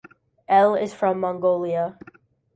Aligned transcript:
Elle 0.47 0.73
is 0.77 0.95
from 0.95 1.19
Mongolia. 1.19 1.99